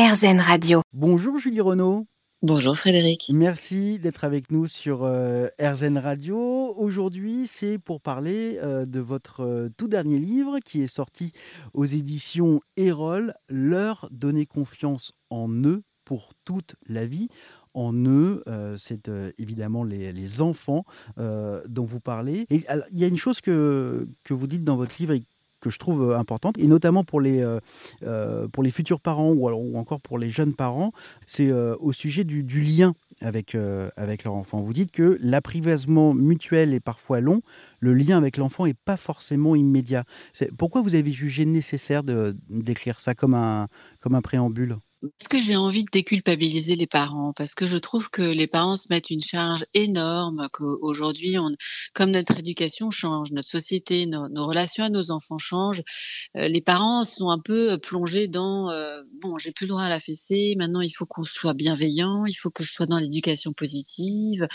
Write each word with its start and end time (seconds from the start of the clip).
RZN 0.00 0.40
Radio. 0.40 0.80
Bonjour 0.94 1.38
Julie 1.38 1.60
Renaud. 1.60 2.06
Bonjour 2.40 2.74
Frédéric. 2.74 3.30
Merci 3.34 3.98
d'être 3.98 4.24
avec 4.24 4.50
nous 4.50 4.66
sur 4.66 5.04
euh, 5.04 5.48
RZN 5.60 5.98
Radio. 5.98 6.72
Aujourd'hui, 6.78 7.46
c'est 7.46 7.76
pour 7.76 8.00
parler 8.00 8.58
euh, 8.62 8.86
de 8.86 8.98
votre 8.98 9.40
euh, 9.40 9.68
tout 9.76 9.88
dernier 9.88 10.18
livre 10.18 10.58
qui 10.64 10.80
est 10.80 10.86
sorti 10.86 11.32
aux 11.74 11.84
éditions 11.84 12.62
Erol, 12.78 13.34
Leur 13.50 14.08
donner 14.10 14.46
confiance 14.46 15.12
en 15.28 15.50
eux 15.50 15.82
pour 16.06 16.30
toute 16.46 16.76
la 16.88 17.04
vie. 17.04 17.28
En 17.74 17.92
eux, 17.92 18.42
c'est 18.76 19.08
évidemment 19.38 19.84
les, 19.84 20.40
enfants 20.40 20.84
dont 21.16 21.84
vous 21.84 22.00
parlez. 22.00 22.46
Et 22.50 22.64
il 22.90 22.98
y 22.98 23.04
a 23.04 23.06
une 23.06 23.16
chose 23.16 23.40
que, 23.40 24.08
que 24.24 24.34
vous 24.34 24.48
dites 24.48 24.64
dans 24.64 24.74
votre 24.74 24.96
livre 24.98 25.12
et 25.12 25.22
que 25.60 25.70
je 25.70 25.78
trouve 25.78 26.10
euh, 26.10 26.18
importante, 26.18 26.58
et 26.58 26.66
notamment 26.66 27.04
pour 27.04 27.20
les, 27.20 27.40
euh, 27.42 27.60
euh, 28.02 28.48
pour 28.48 28.62
les 28.62 28.70
futurs 28.70 29.00
parents 29.00 29.30
ou, 29.30 29.46
alors, 29.46 29.60
ou 29.60 29.76
encore 29.76 30.00
pour 30.00 30.18
les 30.18 30.30
jeunes 30.30 30.54
parents, 30.54 30.92
c'est 31.26 31.52
au 31.52 31.92
sujet 31.92 32.24
du, 32.24 32.42
lien 32.60 32.94
avec, 33.20 33.56
avec 33.96 34.24
leur 34.24 34.34
enfant. 34.34 34.60
Vous 34.60 34.72
dites 34.72 34.90
que 34.90 35.18
l'apprivoisement 35.20 36.14
mutuel 36.14 36.74
est 36.74 36.80
parfois 36.80 37.20
long, 37.20 37.42
le 37.78 37.94
lien 37.94 38.18
avec 38.18 38.36
l'enfant 38.36 38.66
n'est 38.66 38.74
pas 38.74 38.96
forcément 38.96 39.54
immédiat. 39.54 40.04
Pourquoi 40.58 40.82
vous 40.82 40.94
avez 40.94 41.12
jugé 41.12 41.44
nécessaire 41.44 42.02
d'écrire 42.48 43.00
ça 43.00 43.14
comme 43.14 43.34
un, 43.34 43.68
comme 44.00 44.14
un 44.14 44.22
préambule? 44.22 44.76
Parce 45.02 45.28
que 45.28 45.40
j'ai 45.40 45.56
envie 45.56 45.84
de 45.84 45.90
déculpabiliser 45.90 46.76
les 46.76 46.86
parents, 46.86 47.32
parce 47.34 47.54
que 47.54 47.64
je 47.64 47.78
trouve 47.78 48.10
que 48.10 48.22
les 48.22 48.46
parents 48.46 48.76
se 48.76 48.86
mettent 48.90 49.08
une 49.08 49.22
charge 49.22 49.64
énorme, 49.72 50.48
qu'aujourd'hui, 50.52 51.38
on, 51.38 51.50
comme 51.94 52.10
notre 52.10 52.38
éducation 52.38 52.90
change, 52.90 53.32
notre 53.32 53.48
société, 53.48 54.06
nos, 54.06 54.46
relations 54.46 54.84
à 54.84 54.90
nos 54.90 55.10
enfants 55.10 55.38
changent, 55.38 55.82
euh, 56.36 56.48
les 56.48 56.60
parents 56.60 57.04
sont 57.04 57.30
un 57.30 57.38
peu 57.38 57.78
plongés 57.78 58.28
dans 58.28 58.70
euh, 58.70 59.00
bon, 59.22 59.38
j'ai 59.38 59.52
plus 59.52 59.64
le 59.64 59.70
droit 59.70 59.82
à 59.82 59.88
la 59.88 60.00
fessée, 60.00 60.54
maintenant 60.58 60.80
il 60.82 60.90
faut 60.90 61.06
qu'on 61.06 61.24
soit 61.24 61.54
bienveillant, 61.54 62.26
il 62.26 62.34
faut 62.34 62.50
que 62.50 62.62
je 62.62 62.70
sois 62.70 62.86
dans 62.86 62.98
l'éducation 62.98 63.52
positive, 63.52 64.46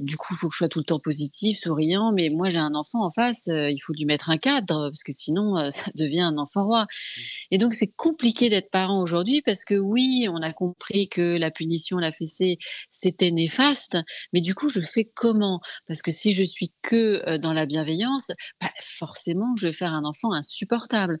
du 0.00 0.16
coup, 0.16 0.34
il 0.34 0.36
faut 0.36 0.48
que 0.48 0.54
je 0.54 0.58
sois 0.58 0.68
tout 0.68 0.78
le 0.78 0.84
temps 0.84 1.00
positif, 1.00 1.58
souriant, 1.58 2.12
mais 2.12 2.30
moi 2.30 2.48
j'ai 2.48 2.58
un 2.58 2.74
enfant 2.74 3.04
en 3.04 3.10
face, 3.10 3.48
euh, 3.48 3.70
il 3.70 3.78
faut 3.78 3.92
lui 3.92 4.04
mettre 4.04 4.30
un 4.30 4.38
cadre, 4.38 4.90
parce 4.90 5.02
que 5.02 5.12
sinon 5.12 5.56
ça 5.72 5.90
devient 5.96 6.20
un 6.20 6.38
enfant 6.38 6.64
roi. 6.64 6.84
Mmh. 6.84 7.20
Et 7.50 7.58
donc 7.58 7.74
c'est 7.74 7.92
compliqué 7.96 8.50
d'être 8.50 8.70
parent 8.70 9.02
aujourd'hui 9.02 9.42
parce 9.48 9.64
que 9.64 9.76
oui, 9.76 10.28
on 10.30 10.42
a 10.42 10.52
compris 10.52 11.08
que 11.08 11.38
la 11.38 11.50
punition, 11.50 11.96
la 11.96 12.12
fessée, 12.12 12.58
c'était 12.90 13.30
néfaste, 13.30 13.96
mais 14.34 14.42
du 14.42 14.54
coup, 14.54 14.68
je 14.68 14.78
fais 14.80 15.10
comment? 15.14 15.62
Parce 15.86 16.02
que 16.02 16.12
si 16.12 16.32
je 16.32 16.42
suis 16.42 16.74
que 16.82 17.26
euh, 17.26 17.38
dans 17.38 17.54
la 17.54 17.64
bienveillance, 17.64 18.30
bah, 18.60 18.68
forcément, 18.78 19.56
je 19.56 19.68
vais 19.68 19.72
faire 19.72 19.94
un 19.94 20.04
enfant 20.04 20.34
insupportable. 20.34 21.18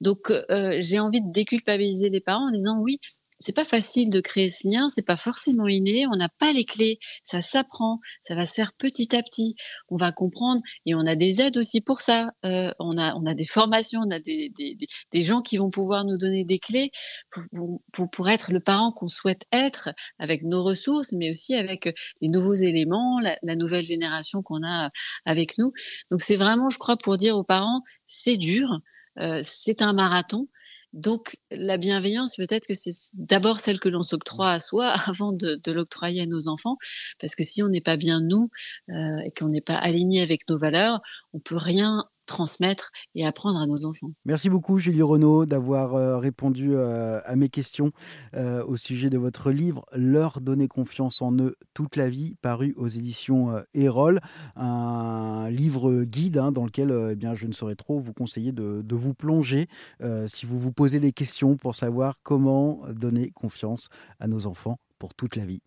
Donc, 0.00 0.30
euh, 0.30 0.78
j'ai 0.80 0.98
envie 0.98 1.20
de 1.20 1.30
déculpabiliser 1.30 2.08
les 2.08 2.22
parents 2.22 2.48
en 2.48 2.50
disant 2.50 2.78
oui, 2.80 2.98
c'est 3.38 3.54
pas 3.54 3.64
facile 3.64 4.10
de 4.10 4.20
créer 4.20 4.48
ce 4.48 4.68
lien, 4.68 4.88
c'est 4.88 5.04
pas 5.04 5.16
forcément 5.16 5.68
inné, 5.68 6.06
on 6.06 6.16
n'a 6.16 6.28
pas 6.28 6.52
les 6.52 6.64
clés, 6.64 6.98
ça 7.22 7.40
s'apprend, 7.40 8.00
ça 8.22 8.34
va 8.34 8.44
se 8.44 8.54
faire 8.54 8.72
petit 8.72 9.14
à 9.14 9.22
petit. 9.22 9.56
On 9.88 9.96
va 9.96 10.12
comprendre 10.12 10.62
et 10.86 10.94
on 10.94 11.06
a 11.06 11.16
des 11.16 11.40
aides 11.40 11.56
aussi 11.56 11.80
pour 11.80 12.00
ça. 12.00 12.30
Euh, 12.44 12.72
on 12.78 12.96
a 12.96 13.14
on 13.14 13.26
a 13.26 13.34
des 13.34 13.46
formations, 13.46 14.00
on 14.04 14.10
a 14.10 14.18
des, 14.18 14.52
des, 14.58 14.76
des, 15.12 15.22
gens 15.22 15.42
qui 15.42 15.56
vont 15.58 15.70
pouvoir 15.70 16.04
nous 16.04 16.16
donner 16.16 16.44
des 16.44 16.58
clés 16.58 16.90
pour, 17.30 17.44
pour, 17.92 18.10
pour 18.10 18.28
être 18.28 18.52
le 18.52 18.60
parent 18.60 18.92
qu'on 18.92 19.08
souhaite 19.08 19.42
être 19.52 19.90
avec 20.18 20.42
nos 20.42 20.62
ressources, 20.62 21.12
mais 21.12 21.30
aussi 21.30 21.54
avec 21.54 21.94
les 22.20 22.28
nouveaux 22.28 22.54
éléments, 22.54 23.20
la, 23.20 23.38
la 23.42 23.56
nouvelle 23.56 23.84
génération 23.84 24.42
qu'on 24.42 24.64
a 24.64 24.88
avec 25.24 25.58
nous. 25.58 25.72
Donc 26.10 26.22
c'est 26.22 26.36
vraiment, 26.36 26.68
je 26.68 26.78
crois, 26.78 26.96
pour 26.96 27.16
dire 27.16 27.36
aux 27.36 27.44
parents, 27.44 27.82
c'est 28.06 28.36
dur, 28.36 28.80
euh, 29.18 29.40
c'est 29.42 29.82
un 29.82 29.92
marathon, 29.92 30.48
donc 30.92 31.36
la 31.50 31.76
bienveillance, 31.76 32.36
peut-être 32.36 32.66
que 32.66 32.74
c'est 32.74 32.92
d'abord 33.14 33.60
celle 33.60 33.80
que 33.80 33.88
l'on 33.88 34.02
s'octroie 34.02 34.50
à 34.50 34.60
soi 34.60 34.88
avant 35.06 35.32
de, 35.32 35.60
l'octroyer 35.70 36.22
à 36.22 36.26
nos 36.26 36.48
enfants, 36.48 36.76
parce 37.20 37.34
que 37.34 37.44
si 37.44 37.62
on 37.62 37.68
n'est 37.68 37.80
pas 37.80 37.96
bien 37.96 38.20
nous 38.20 38.50
euh, 38.90 39.18
et 39.24 39.30
qu'on 39.30 39.48
n'est 39.48 39.60
pas 39.60 39.76
aligné 39.76 40.22
avec 40.22 40.48
nos 40.48 40.58
valeurs, 40.58 41.00
on 41.32 41.38
peut 41.38 41.56
rien 41.56 42.06
transmettre 42.26 42.90
et 43.14 43.24
apprendre 43.24 43.58
à 43.60 43.66
nos 43.66 43.86
enfants. 43.86 44.10
Merci 44.24 44.50
beaucoup 44.50 44.78
Julie 44.78 45.02
Renaud 45.02 45.46
d'avoir 45.46 45.94
euh, 45.94 46.18
répondu 46.18 46.74
euh, 46.74 47.20
à 47.24 47.36
mes 47.36 47.48
questions 47.48 47.92
euh, 48.34 48.64
au 48.64 48.76
sujet 48.76 49.08
de 49.08 49.18
votre 49.18 49.50
livre 49.50 49.84
Leur 49.94 50.40
donner 50.40 50.68
confiance 50.68 51.22
en 51.22 51.32
eux 51.38 51.56
toute 51.72 51.96
la 51.96 52.08
vie, 52.08 52.36
paru 52.42 52.74
aux 52.76 52.88
éditions 52.88 53.62
Erol, 53.74 54.20
un 54.56 55.48
livre 55.50 56.04
guide 56.04 56.38
hein, 56.38 56.52
dans 56.52 56.64
lequel 56.64 56.92
eh 57.12 57.14
bien, 57.14 57.34
je 57.34 57.46
ne 57.46 57.52
saurais 57.52 57.76
trop 57.76 57.98
vous 57.98 58.12
conseiller 58.12 58.52
de, 58.52 58.82
de 58.82 58.96
vous 58.96 59.14
plonger 59.14 59.68
si 60.26 60.46
vous 60.46 60.58
vous 60.58 60.72
posez 60.72 61.00
des 61.00 61.12
questions 61.12 61.56
pour 61.56 61.74
savoir 61.74 62.16
comment 62.22 62.82
donner 62.90 63.30
confiance 63.30 63.88
à 64.18 64.26
nos 64.26 64.46
enfants 64.46 64.78
pour 64.98 65.14
toute 65.14 65.36
la 65.36 65.44
vie. 65.44 65.60